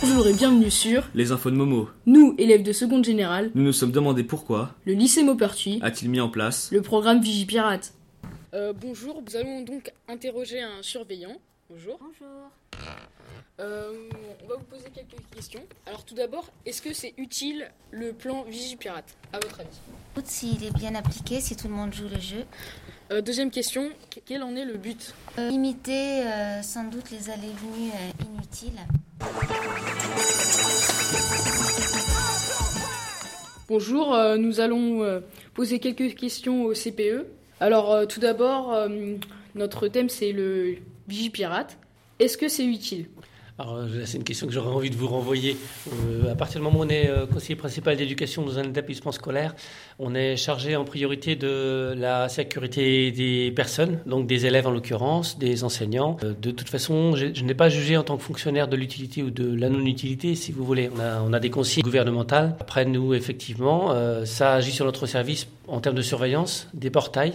Bonjour 0.00 0.26
et 0.26 0.32
bienvenue 0.32 0.70
sur 0.70 1.04
Les 1.14 1.30
infos 1.30 1.50
de 1.52 1.54
Momo. 1.54 1.88
Nous, 2.06 2.34
élèves 2.38 2.64
de 2.64 2.72
seconde 2.72 3.04
générale, 3.04 3.52
Nous 3.54 3.62
nous 3.62 3.72
sommes 3.72 3.92
demandé 3.92 4.24
pourquoi 4.24 4.74
le 4.84 4.94
lycée 4.94 5.22
Maupertuis, 5.22 5.78
a-t-il 5.80 6.10
mis 6.10 6.20
en 6.20 6.28
place 6.28 6.72
le 6.72 6.82
programme 6.82 7.20
Vigipirate. 7.20 7.92
Euh, 8.54 8.72
bonjour, 8.72 9.22
nous 9.24 9.36
allons 9.36 9.62
donc 9.62 9.92
interroger 10.08 10.60
un 10.60 10.82
surveillant. 10.82 11.36
Bonjour. 11.70 12.00
Bonjour. 12.00 12.50
Euh, 13.60 14.07
vous 14.58 14.64
poser 14.64 14.88
quelques 14.94 15.22
questions. 15.34 15.62
Alors 15.86 16.04
tout 16.04 16.14
d'abord, 16.14 16.46
est-ce 16.66 16.82
que 16.82 16.92
c'est 16.92 17.14
utile 17.16 17.70
le 17.90 18.12
plan 18.12 18.42
Vigipirate, 18.44 19.16
à 19.32 19.38
votre 19.38 19.60
avis? 19.60 19.68
S'il 20.24 20.64
est 20.64 20.74
bien 20.76 20.94
appliqué, 20.96 21.40
si 21.40 21.54
tout 21.56 21.68
le 21.68 21.74
monde 21.74 21.92
joue 21.94 22.08
le 22.08 22.20
jeu, 22.20 22.44
Euh, 23.10 23.22
Deuxième 23.22 23.50
question, 23.50 23.88
qu- 24.10 24.20
quel 24.26 24.42
en 24.42 24.54
est 24.54 24.66
le 24.66 24.76
but? 24.76 25.14
Euh, 25.38 25.48
limiter 25.48 26.26
euh, 26.26 26.60
sans 26.62 26.84
doute 26.84 27.10
les 27.10 27.30
allées-venues 27.30 27.90
euh, 27.90 28.24
inutiles. 28.26 28.78
Bonjour, 33.68 34.16
nous 34.38 34.60
allons 34.60 35.22
poser 35.54 35.78
quelques 35.78 36.14
questions 36.16 36.64
au 36.64 36.74
CPE. 36.74 37.26
Alors 37.60 38.06
tout 38.08 38.20
d'abord, 38.20 38.74
notre 39.54 39.88
thème 39.88 40.08
c'est 40.08 40.32
le 40.32 40.76
Vigipirate. 41.06 41.76
Est-ce 42.18 42.36
que 42.38 42.48
c'est 42.48 42.64
utile? 42.66 43.08
Alors, 43.60 43.80
c'est 44.04 44.18
une 44.18 44.22
question 44.22 44.46
que 44.46 44.52
j'aurais 44.52 44.70
envie 44.72 44.88
de 44.88 44.94
vous 44.94 45.08
renvoyer. 45.08 45.56
Euh, 45.92 46.30
à 46.30 46.36
partir 46.36 46.60
du 46.60 46.64
moment 46.64 46.78
où 46.78 46.84
on 46.84 46.88
est 46.88 47.08
euh, 47.10 47.26
conseiller 47.26 47.56
principal 47.56 47.96
d'éducation 47.96 48.42
dans 48.44 48.56
un 48.60 48.62
établissement 48.62 49.10
scolaire, 49.10 49.56
on 49.98 50.14
est 50.14 50.36
chargé 50.36 50.76
en 50.76 50.84
priorité 50.84 51.34
de 51.34 51.92
la 51.98 52.28
sécurité 52.28 53.10
des 53.10 53.50
personnes, 53.50 53.98
donc 54.06 54.28
des 54.28 54.46
élèves 54.46 54.68
en 54.68 54.70
l'occurrence, 54.70 55.40
des 55.40 55.64
enseignants. 55.64 56.18
Euh, 56.22 56.34
de 56.40 56.52
toute 56.52 56.68
façon, 56.68 57.16
j'ai- 57.16 57.34
je 57.34 57.42
n'ai 57.42 57.54
pas 57.54 57.68
jugé 57.68 57.96
en 57.96 58.04
tant 58.04 58.16
que 58.16 58.22
fonctionnaire 58.22 58.68
de 58.68 58.76
l'utilité 58.76 59.24
ou 59.24 59.30
de 59.30 59.52
la 59.52 59.68
non-utilité, 59.68 60.36
si 60.36 60.52
vous 60.52 60.64
voulez. 60.64 60.88
On 60.96 61.00
a, 61.00 61.20
on 61.22 61.32
a 61.32 61.40
des 61.40 61.50
consignes 61.50 61.82
gouvernementales. 61.82 62.54
Après, 62.60 62.84
nous, 62.84 63.12
effectivement, 63.12 63.90
euh, 63.90 64.24
ça 64.24 64.52
agit 64.54 64.70
sur 64.70 64.84
notre 64.84 65.06
service 65.06 65.48
en 65.66 65.80
termes 65.80 65.96
de 65.96 66.02
surveillance 66.02 66.68
des 66.74 66.90
portails 66.90 67.32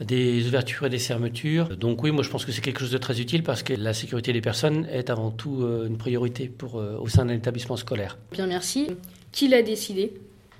des 0.00 0.46
ouvertures 0.46 0.86
et 0.86 0.90
des 0.90 0.98
fermetures. 0.98 1.76
Donc 1.76 2.02
oui, 2.02 2.10
moi 2.10 2.22
je 2.22 2.30
pense 2.30 2.44
que 2.44 2.52
c'est 2.52 2.60
quelque 2.60 2.80
chose 2.80 2.90
de 2.90 2.98
très 2.98 3.20
utile 3.20 3.42
parce 3.42 3.62
que 3.62 3.72
la 3.72 3.94
sécurité 3.94 4.32
des 4.32 4.40
personnes 4.40 4.86
est 4.90 5.10
avant 5.10 5.30
tout 5.30 5.62
euh, 5.62 5.86
une 5.86 5.98
priorité 5.98 6.48
pour, 6.48 6.78
euh, 6.78 6.96
au 7.00 7.08
sein 7.08 7.24
d'un 7.26 7.34
établissement 7.34 7.76
scolaire. 7.76 8.18
Bien 8.32 8.46
merci. 8.46 8.88
Qui 9.32 9.48
l'a 9.48 9.62
décidé? 9.62 10.12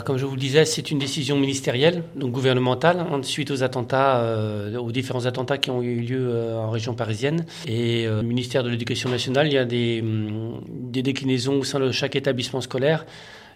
Comme 0.04 0.16
je 0.16 0.24
vous 0.24 0.34
le 0.34 0.40
disais, 0.40 0.64
c'est 0.64 0.90
une 0.90 0.98
décision 0.98 1.36
ministérielle, 1.36 2.02
donc 2.16 2.32
gouvernementale, 2.32 3.00
hein, 3.00 3.20
suite 3.22 3.50
aux 3.50 3.62
attentats, 3.62 4.20
euh, 4.20 4.76
aux 4.78 4.92
différents 4.92 5.26
attentats 5.26 5.58
qui 5.58 5.70
ont 5.70 5.82
eu 5.82 6.00
lieu 6.00 6.28
euh, 6.30 6.56
en 6.56 6.70
région 6.70 6.94
parisienne. 6.94 7.44
Et 7.66 8.06
euh, 8.06 8.22
le 8.22 8.28
ministère 8.28 8.62
de 8.62 8.70
l'Éducation 8.70 9.10
nationale, 9.10 9.46
il 9.46 9.52
y 9.52 9.58
a 9.58 9.64
des, 9.64 10.00
hum, 10.00 10.60
des 10.68 11.02
déclinaisons 11.02 11.58
au 11.58 11.64
sein 11.64 11.80
de 11.80 11.90
chaque 11.90 12.16
établissement 12.16 12.60
scolaire. 12.60 13.04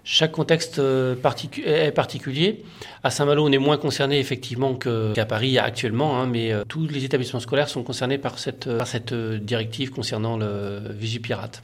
Chaque 0.07 0.33
contexte 0.33 0.79
euh, 0.79 1.15
particu- 1.17 1.65
est 1.65 1.91
particulier. 1.91 2.63
À 3.03 3.11
Saint-Malo, 3.11 3.43
on 3.47 3.51
est 3.53 3.59
moins 3.59 3.79
concerné 3.79 4.19
effectivement 4.19 4.75
qu'à 4.75 5.25
Paris 5.25 5.57
actuellement, 5.59 6.21
hein, 6.21 6.27
mais 6.27 6.53
euh, 6.53 6.63
tous 6.69 6.87
les 6.87 7.05
établissements 7.07 7.41
scolaires 7.41 7.71
sont 7.71 7.83
concernés 7.83 8.19
par 8.19 8.39
cette, 8.39 8.69
par 8.77 8.87
cette 8.87 9.13
euh, 9.13 9.39
directive 9.39 9.91
concernant 9.91 10.37
le 10.37 10.81
Vigipirate, 10.91 11.63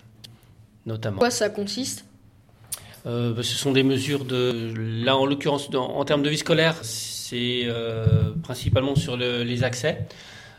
notamment. 0.86 1.18
Quoi 1.18 1.30
ça 1.30 1.50
consiste? 1.50 2.06
Euh, 3.06 3.32
bah, 3.34 3.42
ce 3.42 3.54
sont 3.54 3.72
des 3.72 3.82
mesures 3.82 4.24
de. 4.24 4.72
Là, 5.04 5.16
en 5.16 5.26
l'occurrence, 5.26 5.68
en 5.74 6.04
termes 6.06 6.22
de 6.22 6.28
vie 6.30 6.38
scolaire, 6.38 6.76
c'est 6.82 7.62
euh, 7.64 8.32
principalement 8.42 8.94
sur 8.94 9.16
le- 9.18 9.42
les 9.42 9.64
accès. 9.64 10.06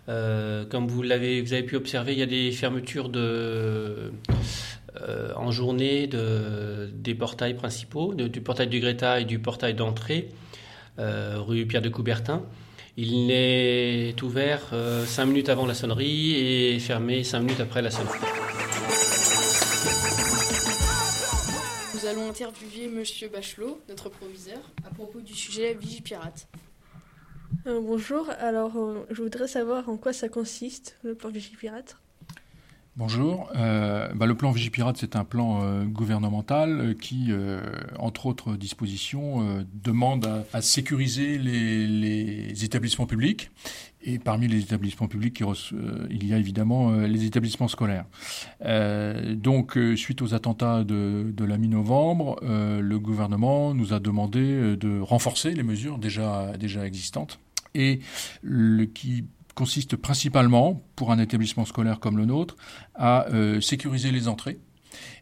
Euh, 0.09 0.65
comme 0.65 0.87
vous 0.87 1.03
l'avez, 1.03 1.41
vous 1.41 1.53
avez 1.53 1.61
pu 1.63 1.75
observer, 1.75 2.13
il 2.13 2.19
y 2.19 2.23
a 2.23 2.27
des 2.27 2.51
fermetures 2.51 3.09
de, 3.09 4.11
en 5.51 5.53
journée 5.53 6.07
de, 6.07 6.89
des 6.93 7.13
portails 7.13 7.55
principaux, 7.55 8.13
de- 8.13 8.29
du 8.29 8.39
portail 8.39 8.67
du 8.67 8.79
Greta 8.79 9.19
et 9.19 9.25
du 9.25 9.37
portail 9.37 9.73
d'entrée, 9.73 10.29
euh, 10.97 11.35
rue 11.39 11.65
Pierre 11.65 11.81
de 11.81 11.89
Coubertin. 11.89 12.43
Il 12.95 13.27
n'est 13.27 14.15
ouvert 14.23 14.61
5 15.05 15.25
minutes 15.25 15.49
avant 15.49 15.65
la 15.65 15.73
sonnerie 15.73 16.35
et 16.35 16.79
fermé 16.79 17.23
5 17.25 17.39
minutes 17.41 17.59
après 17.59 17.81
la 17.81 17.91
sonnerie. 17.91 18.19
Nous 21.95 22.05
allons 22.07 22.29
interviewer 22.29 22.87
Monsieur 22.87 23.27
Bachelot, 23.27 23.81
notre 23.89 24.07
proviseur, 24.09 24.59
à 24.85 24.89
propos 24.93 25.19
du 25.19 25.33
sujet 25.33 25.73
Vigipirate. 25.73 26.47
Euh, 27.67 27.79
bonjour, 27.81 28.29
alors 28.39 28.77
euh, 28.77 29.05
je 29.11 29.21
voudrais 29.21 29.47
savoir 29.49 29.89
en 29.89 29.97
quoi 29.97 30.13
ça 30.13 30.29
consiste, 30.29 30.97
le 31.03 31.13
plan 31.15 31.29
Vigipirate? 31.29 31.97
Bonjour. 33.01 33.49
Euh, 33.55 34.09
bah, 34.13 34.27
le 34.27 34.35
plan 34.35 34.51
Vigipirate, 34.51 34.95
c'est 34.95 35.15
un 35.15 35.23
plan 35.23 35.63
euh, 35.63 35.85
gouvernemental 35.85 36.69
euh, 36.79 36.93
qui, 36.93 37.31
entre 37.97 38.27
autres 38.27 38.55
dispositions, 38.55 39.65
demande 39.73 40.45
à, 40.53 40.61
sécuriser 40.61 41.39
les, 41.39 42.63
établissements 42.63 43.07
publics. 43.07 43.49
Et 44.03 44.19
parmi 44.19 44.47
les 44.47 44.59
établissements 44.59 45.07
publics, 45.07 45.41
il 46.11 46.27
y 46.27 46.33
a 46.35 46.37
évidemment 46.37 46.91
les 46.91 47.25
établissements 47.25 47.67
scolaires. 47.67 48.05
Donc, 48.63 49.79
suite 49.95 50.21
aux 50.21 50.35
attentats 50.35 50.83
de, 50.83 51.33
de 51.35 51.43
la 51.43 51.57
mi-novembre, 51.57 52.39
le 52.43 52.97
gouvernement 52.99 53.73
nous 53.73 53.93
a 53.93 53.99
demandé 53.99 54.75
de 54.77 54.99
renforcer 54.99 55.55
les 55.55 55.63
mesures 55.63 55.97
déjà, 55.97 56.51
déjà 56.59 56.85
existantes 56.85 57.39
et 57.73 57.99
le, 58.41 58.85
qui 58.85 59.25
consiste 59.53 59.95
principalement, 59.95 60.81
pour 60.95 61.11
un 61.11 61.19
établissement 61.19 61.65
scolaire 61.65 61.99
comme 61.99 62.17
le 62.17 62.25
nôtre, 62.25 62.55
à 62.95 63.27
euh, 63.29 63.61
sécuriser 63.61 64.11
les 64.11 64.27
entrées 64.27 64.59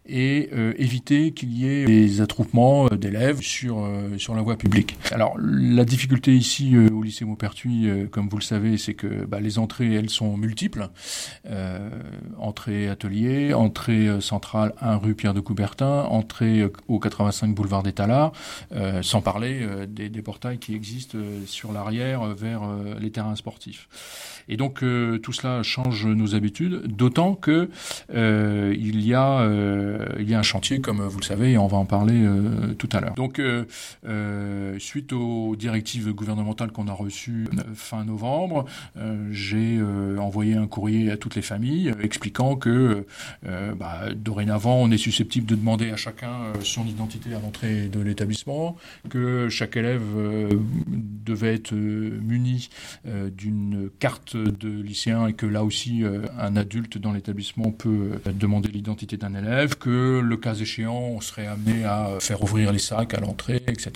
et 0.09 0.49
euh, 0.53 0.73
éviter 0.77 1.31
qu'il 1.31 1.53
y 1.53 1.67
ait 1.67 1.85
des 1.85 2.21
attroupements 2.21 2.87
euh, 2.87 2.97
d'élèves 2.97 3.41
sur, 3.41 3.79
euh, 3.79 4.17
sur 4.17 4.33
la 4.35 4.41
voie 4.41 4.57
publique. 4.57 4.97
Alors 5.11 5.35
la 5.39 5.85
difficulté 5.85 6.35
ici 6.35 6.75
euh, 6.75 6.89
au 6.89 7.03
lycée 7.03 7.25
Maupertuis, 7.25 7.87
euh, 7.87 8.07
comme 8.07 8.27
vous 8.27 8.37
le 8.37 8.43
savez, 8.43 8.77
c'est 8.77 8.95
que 8.95 9.25
bah, 9.25 9.39
les 9.39 9.59
entrées, 9.59 9.93
elles 9.93 10.09
sont 10.09 10.35
multiples. 10.37 10.89
Euh, 11.49 11.89
entrée 12.37 12.89
atelier, 12.89 13.53
entrée 13.53 14.09
centrale 14.21 14.73
1 14.81 14.97
rue 14.97 15.15
Pierre 15.15 15.33
de 15.33 15.39
Coubertin, 15.39 16.03
entrée 16.03 16.63
au 16.87 16.99
85 16.99 17.53
boulevard 17.53 17.83
des 17.83 17.93
Talards, 17.93 18.31
euh, 18.73 19.01
sans 19.03 19.21
parler 19.21 19.65
des, 19.87 20.09
des 20.09 20.21
portails 20.21 20.57
qui 20.57 20.73
existent 20.75 21.17
sur 21.45 21.71
l'arrière 21.71 22.23
vers 22.33 22.61
les 22.99 23.11
terrains 23.11 23.35
sportifs. 23.35 23.87
Et 24.47 24.57
donc 24.57 24.79
tout 24.79 25.33
cela 25.33 25.61
change 25.63 26.05
nos 26.07 26.35
habitudes, 26.35 26.83
d'autant 26.87 27.35
que 27.35 27.69
il 28.13 29.01
y 29.05 29.13
a 29.13 29.47
il 30.19 30.29
y 30.29 30.33
a 30.33 30.39
un 30.39 30.43
chantier, 30.43 30.79
comme 30.81 31.01
vous 31.01 31.19
le 31.19 31.25
savez, 31.25 31.51
et 31.51 31.57
on 31.57 31.67
va 31.67 31.77
en 31.77 31.85
parler 31.85 32.21
euh, 32.23 32.73
tout 32.77 32.89
à 32.91 33.01
l'heure. 33.01 33.13
Donc 33.15 33.39
euh, 33.39 33.65
euh, 34.07 34.77
suite 34.79 35.13
aux 35.13 35.55
directives 35.55 36.11
gouvernementales 36.13 36.71
qu'on 36.71 36.87
a 36.87 36.93
reçues 36.93 37.47
euh, 37.53 37.61
fin 37.73 38.03
novembre, 38.05 38.65
euh, 38.97 39.27
j'ai 39.31 39.77
euh, 39.79 40.17
envoyé 40.17 40.55
un 40.55 40.67
courrier 40.67 41.11
à 41.11 41.17
toutes 41.17 41.35
les 41.35 41.41
familles 41.41 41.89
euh, 41.89 42.03
expliquant 42.03 42.55
que 42.55 43.05
euh, 43.45 43.73
bah, 43.75 44.09
dorénavant 44.15 44.77
on 44.81 44.91
est 44.91 44.97
susceptible 44.97 45.45
de 45.45 45.55
demander 45.55 45.91
à 45.91 45.95
chacun 45.95 46.31
euh, 46.31 46.61
son 46.63 46.85
identité 46.85 47.33
à 47.33 47.39
l'entrée 47.39 47.87
de 47.87 47.99
l'établissement, 47.99 48.75
que 49.09 49.49
chaque 49.49 49.77
élève 49.77 50.03
euh, 50.15 50.49
devait 50.87 51.55
être 51.55 51.73
euh, 51.73 52.19
muni 52.21 52.69
euh, 53.07 53.29
d'une 53.29 53.89
carte 53.99 54.35
de 54.35 54.69
lycéen 54.81 55.27
et 55.27 55.33
que 55.33 55.45
là 55.45 55.63
aussi 55.63 56.03
euh, 56.03 56.21
un 56.39 56.55
adulte 56.55 56.97
dans 56.97 57.11
l'établissement 57.11 57.71
peut 57.71 58.19
euh, 58.25 58.31
demander 58.31 58.69
l'identité 58.69 59.17
d'un 59.17 59.33
élève, 59.33 59.48
que 59.79 60.19
le 60.19 60.37
cas 60.37 60.55
échéant 60.55 60.93
on 60.93 61.21
serait 61.21 61.47
amené 61.47 61.85
à 61.85 62.17
faire 62.19 62.43
ouvrir 62.43 62.71
les 62.71 62.79
sacs 62.79 63.13
à 63.13 63.19
l'entrée, 63.19 63.63
etc. 63.67 63.91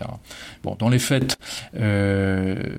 Bon, 0.64 0.76
dans 0.76 0.90
les 0.90 1.00
faits, 1.00 1.38
euh, 1.76 2.76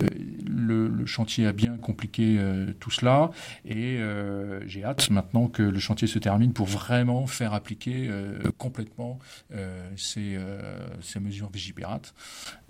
le, 0.47 1.07
chantier 1.07 1.47
a 1.47 1.53
bien 1.53 1.77
compliqué 1.77 2.37
euh, 2.39 2.73
tout 2.81 2.91
cela 2.91 3.31
et 3.65 3.99
euh, 3.99 4.61
j'ai 4.67 4.85
hâte 4.85 5.11
maintenant 5.11 5.49
que 5.49 5.63
le 5.63 5.79
chantier 5.79 6.09
se 6.09 6.19
termine 6.19 6.53
pour 6.53 6.67
vraiment 6.67 7.27
faire 7.27 7.55
appliquer 7.55 8.07
euh, 8.09 8.39
complètement 8.59 9.19
ces, 9.97 10.39
mesures 11.21 11.51
Vigipirate. 11.53 12.15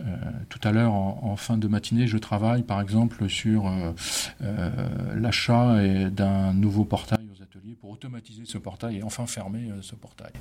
Euh, 0.00 0.05
tout 0.49 0.61
à 0.62 0.73
l'heure, 0.73 0.93
en, 0.93 1.37
fin 1.37 1.58
de 1.58 1.67
matinée, 1.69 2.06
je 2.06 2.19
travaille 2.19 2.62
par 2.62 2.81
exemple 2.81 3.28
sur 3.28 3.70
l'achat 5.14 5.76
d'un 6.11 6.52
nouveau 6.52 6.84
portail 6.84 7.24
pour 7.80 7.90
automatiser 7.90 8.44
ce 8.44 8.58
portail 8.58 8.98
et 8.98 9.02
enfin 9.02 9.26
fermer 9.26 9.70
euh, 9.70 9.82
ce 9.82 9.94
portail. 9.94 10.32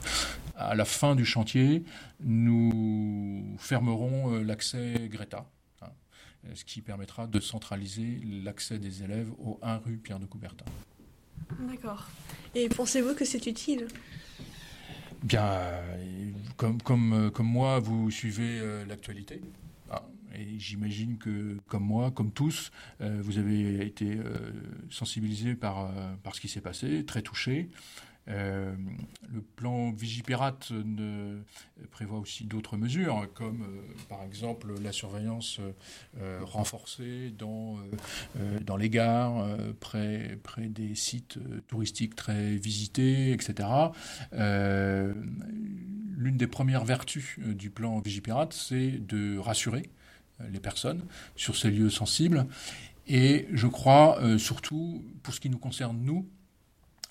À 0.56 0.76
la 0.76 0.86
fin 0.86 1.16
du 1.16 1.26
chantier, 1.26 1.84
nous 2.20 3.56
fermerons 3.60 4.34
euh, 4.34 4.44
l'accès 4.44 5.08
Greta, 5.10 5.50
hein, 5.82 5.90
ce 6.54 6.64
qui 6.64 6.82
permettra 6.82 7.28
de 7.28 7.40
centraliser 7.40 8.22
l'accès 8.44 8.80
des 8.80 9.04
élèves 9.04 9.32
au 9.40 9.60
1 9.62 9.78
rue 9.78 9.98
Pierre 9.98 10.20
de 10.20 10.26
Coubertin. 10.26 10.66
D'accord. 11.60 12.08
Et 12.56 12.70
pensez-vous 12.70 13.16
que 13.16 13.26
c'est 13.26 13.46
utile? 13.48 13.88
Bien, 15.24 15.46
euh, 15.46 16.32
comme, 16.58 16.82
comme, 16.82 17.14
euh, 17.14 17.30
comme 17.30 17.48
moi, 17.48 17.80
vous 17.80 18.12
suivez 18.12 18.60
euh, 18.60 18.86
l'actualité. 18.86 19.42
Et 20.34 20.60
j'imagine 20.60 21.18
que, 21.18 21.58
comme 21.68 21.84
moi, 21.84 22.12
comme 22.12 22.32
tous, 22.32 22.72
vous 23.00 23.38
avez 23.38 23.86
été 23.86 24.18
sensibilisés 24.90 25.56
par, 25.56 25.92
par 26.24 26.36
ce 26.36 26.42
qui 26.42 26.48
s'est 26.48 26.62
passé, 26.62 27.06
très 27.06 27.22
touchés. 27.22 27.70
Euh, 28.30 28.74
le 29.34 29.42
plan 29.42 29.92
Vigipirate 29.92 30.72
prévoit 31.92 32.20
aussi 32.20 32.46
d'autres 32.46 32.78
mesures, 32.78 33.28
comme 33.34 33.64
euh, 33.64 33.82
par 34.08 34.24
exemple 34.24 34.74
la 34.82 34.94
surveillance 34.94 35.60
euh, 36.20 36.40
renforcée 36.44 37.34
dans, 37.38 37.80
dans 38.62 38.78
les 38.78 38.90
gares, 38.90 39.46
près, 39.80 40.40
près 40.42 40.68
des 40.68 40.96
sites 40.96 41.38
touristiques 41.68 42.16
très 42.16 42.56
visités, 42.56 43.32
etc. 43.32 43.70
L'une 44.32 46.38
des 46.38 46.48
premières 46.48 46.86
vertus 46.86 47.38
du 47.40 47.70
plan 47.70 48.00
Vigipirate, 48.00 48.54
c'est 48.54 49.06
de 49.06 49.38
rassurer 49.38 49.84
les 50.52 50.60
personnes 50.60 51.02
sur 51.36 51.56
ces 51.56 51.72
lieux 51.72 51.90
sensibles. 51.90 52.46
Et 53.08 53.48
je 53.52 53.68
crois, 53.68 54.20
surtout 54.38 55.04
pour 55.24 55.34
ce 55.34 55.40
qui 55.40 55.50
nous 55.50 55.58
concerne, 55.58 56.00
nous, 56.02 56.26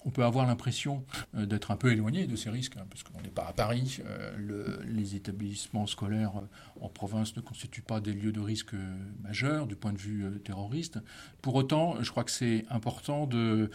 on 0.05 0.11
peut 0.11 0.25
avoir 0.25 0.47
l'impression 0.47 1.05
euh, 1.35 1.47
d'être 1.47 1.71
un 1.71 1.77
peu 1.77 1.93
éloigné 1.93 2.27
de 2.27 2.37
ces 2.37 2.51
risques, 2.51 2.77
hein, 2.77 2.87
parce 2.91 3.03
qu'on 3.03 3.21
n'est 3.21 3.29
pas 3.29 3.47
à 3.47 3.53
Paris. 3.53 3.99
Euh, 4.05 4.79
les 4.87 5.15
établissements 5.15 5.87
scolaires 5.87 6.37
euh, 6.37 6.81
en 6.81 6.89
province 6.89 7.37
ne 7.37 7.41
constituent 7.41 7.83
pas 7.83 8.01
des 8.01 8.13
lieux 8.13 8.33
de 8.33 8.41
risque 8.41 8.75
majeurs 9.23 9.67
du 9.67 9.77
point 9.77 9.93
de 9.93 9.99
vue 9.99 10.41
terroriste. 10.45 10.99
Pour 11.41 11.55
autant, 11.55 12.03
je 12.03 12.11
crois 12.11 12.25
que 12.25 12.31
c'est 12.31 12.65
important 12.71 13.27
de, 13.27 13.71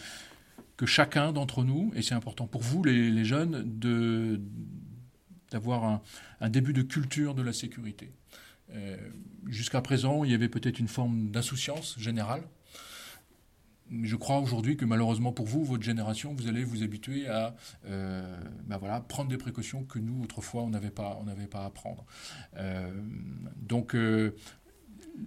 que 0.75 0.85
chacun 0.85 1.31
d'entre 1.31 1.63
nous, 1.63 1.91
et 1.95 2.01
c'est 2.01 2.15
important 2.15 2.47
pour 2.47 2.61
vous 2.61 2.83
les, 2.83 3.25
jeunes, 3.25 3.63
d'avoir 5.51 6.01
un, 6.41 6.49
début 6.49 6.73
de 6.73 6.81
culture 6.81 7.33
de 7.35 7.41
la 7.41 7.53
sécurité. 7.53 8.11
Jusqu'à 9.45 9.81
présent, 9.81 10.23
il 10.23 10.31
y 10.31 10.33
avait 10.33 10.49
peut-être 10.49 10.79
une 10.79 10.89
forme 10.89 11.29
d'insouciance 11.29 11.97
générale 11.97 12.43
je 14.03 14.15
crois 14.15 14.39
aujourd'hui 14.39 14.77
que 14.77 14.85
malheureusement 14.85 15.31
pour 15.31 15.45
vous, 15.45 15.63
votre 15.63 15.83
génération, 15.83 16.33
vous 16.33 16.47
allez 16.47 16.63
vous 16.63 16.83
habituer 16.83 17.27
à 17.27 17.55
euh, 17.85 18.39
ben 18.65 18.77
voilà, 18.77 19.01
prendre 19.01 19.29
des 19.29 19.37
précautions 19.37 19.83
que 19.83 19.99
nous, 19.99 20.23
autrefois, 20.23 20.63
on 20.63 20.69
n'avait 20.69 20.89
pas, 20.89 21.19
pas 21.49 21.65
à 21.65 21.69
prendre. 21.69 22.05
Euh, 22.57 22.91
donc, 23.55 23.95
euh, 23.95 24.35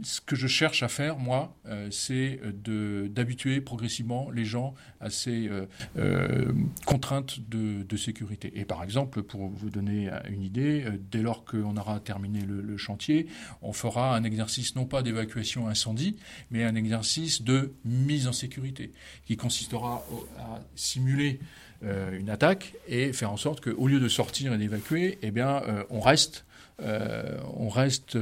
ce 0.03 0.21
que 0.21 0.37
je 0.37 0.47
cherche 0.47 0.83
à 0.83 0.89
faire, 0.89 1.19
moi, 1.19 1.55
euh, 1.67 1.89
c'est 1.91 2.41
d'habituer 2.45 3.61
progressivement 3.61 4.31
les 4.31 4.45
gens 4.45 4.75
à 5.01 5.11
ces 5.11 5.49
euh, 5.49 5.67
euh, 5.99 6.53
contraintes 6.87 7.41
de, 7.49 7.97
sécurité. 7.97 8.53
Et 8.55 8.65
par 8.65 8.83
exemple, 8.83 9.23
pour 9.23 9.49
vous 9.49 9.69
donner 9.69 10.09
une 10.31 10.43
idée, 10.43 10.87
dès 11.11 11.21
lors 11.21 11.45
qu'on 11.45 11.77
aura 11.77 12.01
terminé 12.01 12.41
le, 12.47 12.77
chantier, 12.79 13.27
on 13.61 13.75
fera 13.75 14.17
un 14.17 14.25
exercice 14.25 14.75
non 14.75 14.87
pas 14.87 15.03
d'évacuation 15.03 15.69
incendie, 15.69 16.17
mais 16.51 16.65
un 16.65 16.75
exercice 16.77 17.43
de 17.43 17.75
mise 17.85 18.27
en 18.27 18.33
sécurité, 18.33 18.93
qui 19.27 19.37
consistera 19.37 20.07
à 20.39 20.61
simuler 20.77 21.41
une 21.83 22.31
attaque 22.31 22.75
et 22.89 23.13
faire 23.13 23.33
en 23.33 23.37
sorte 23.37 23.61
qu'au 23.61 23.87
lieu 23.87 24.01
de 24.01 24.09
sortir 24.09 24.55
et 24.55 24.59
d'évacuer, 24.59 25.19
eh 25.21 25.31
bien, 25.31 25.63
on 25.91 26.01
reste, 26.01 26.47
on 26.79 27.69
reste 27.69 28.17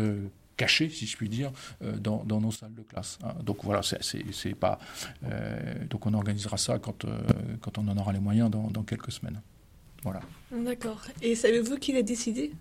caché, 0.58 0.90
si 0.90 1.06
je 1.06 1.16
puis 1.16 1.31
dire, 1.31 1.50
euh, 1.82 1.96
dans, 1.96 2.25
nos 2.26 2.50
salles 2.50 2.75
de 2.75 2.82
classe. 2.82 3.19
Hein. 3.25 3.34
Donc 3.43 3.64
voilà, 3.64 3.81
c'est 3.82 4.55
pas. 4.55 4.78
Euh, 5.25 5.87
donc 5.88 6.05
on 6.05 6.12
organisera 6.12 6.58
ça 6.58 6.78
quand, 6.78 7.06
euh, 7.06 7.19
quand 7.62 7.78
on 7.78 7.88
en 7.88 7.96
aura 7.96 8.12
les 8.12 8.20
moyens 8.20 8.50
dans, 8.50 8.69
dans 8.69 8.82
quelques 8.82 9.12
semaines. 9.12 9.40
Voilà. 10.02 10.20
D'accord. 10.52 11.00
Et 11.22 11.34
savez-vous 11.34 11.76
qui 11.76 11.93
l'a 11.93 12.02
décidé? 12.02 12.52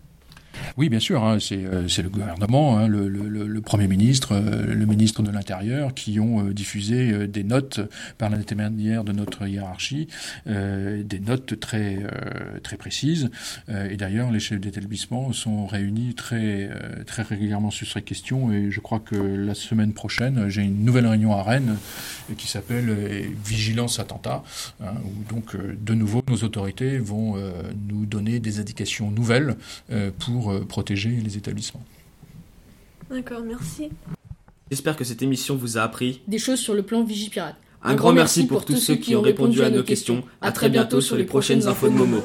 Oui, 0.78 0.90
bien 0.90 1.00
sûr, 1.00 1.24
hein, 1.24 1.40
euh, 1.52 1.88
c'est 1.88 2.02
le 2.04 2.10
gouvernement, 2.10 2.78
hein, 2.78 2.88
le, 2.88 3.62
Premier 3.62 3.88
ministre, 3.88 4.34
euh, 4.34 4.74
le 4.74 4.86
ministre 4.86 5.24
de 5.24 5.32
l'Intérieur 5.32 5.96
qui 5.96 6.20
ont 6.20 6.46
euh, 6.46 6.54
diffusé 6.54 7.28
des 7.28 7.44
notes 7.44 7.80
par 8.20 8.30
l'intermédiaire 8.30 9.04
de 9.04 9.12
notre 9.12 9.48
hiérarchie, 9.48 10.08
des 10.46 11.20
notes 11.20 11.60
très, 11.60 11.98
très 12.64 12.78
précises. 12.78 13.30
et 13.70 13.98
d'ailleurs, 13.98 14.32
les 14.32 14.40
chefs 14.40 14.60
d'établissement 14.60 15.34
sont 15.34 15.66
réunis 15.66 16.14
très, 16.14 16.70
très 17.06 17.24
régulièrement 17.24 17.72
sur 17.72 17.88
ces 17.88 18.02
questions 18.02 18.52
et 18.52 18.72
je 18.72 18.80
crois 18.80 19.00
que 19.00 19.16
la 19.16 19.56
semaine 19.56 19.94
prochaine, 19.94 20.50
j'ai 20.50 20.62
une 20.62 20.84
nouvelle 20.84 21.08
réunion 21.08 21.34
à 21.34 21.44
Rennes 21.44 21.78
qui 22.38 22.48
s'appelle 22.48 22.96
Vigilance 23.46 24.00
Attentat, 24.00 24.44
hein, 24.82 24.94
où 25.06 25.34
donc 25.34 25.56
de 25.56 25.94
nouveau 25.94 26.22
nos 26.30 26.38
autorités 26.38 26.98
vont 27.00 27.36
nous 27.90 28.06
donner 28.06 28.40
des 28.40 28.60
indications 28.60 29.12
nouvelles 29.12 29.56
pour 30.20 30.52
euh, 30.52 30.66
protéger 30.68 31.10
les 31.10 31.38
établissements. 31.38 31.84
D'accord, 33.10 33.42
merci. 33.42 33.90
J'espère 34.70 34.96
que 34.98 35.04
cette 35.04 35.22
émission 35.22 35.56
vous 35.56 35.78
a 35.78 35.82
appris 35.82 36.22
des 36.28 36.40
choses 36.40 36.60
sur 36.60 36.74
le 36.74 36.84
plan 36.84 37.04
Vigipirate. 37.04 37.56
Un, 37.84 37.92
Un 37.92 37.96
grand 37.96 38.12
merci 38.12 38.48
pour 38.48 38.66
tous 38.66 38.76
ceux 38.76 38.96
qui 38.96 39.16
ont 39.16 39.22
répondu 39.22 39.62
à 39.62 39.70
nos 39.70 39.84
questions. 39.84 40.24
À 40.42 40.52
très 40.52 40.70
bientôt 40.70 41.00
sur 41.00 41.16
les 41.16 41.24
prochaines 41.24 41.68
infos 41.68 41.88
de 41.90 41.94
Momo. 41.94 42.22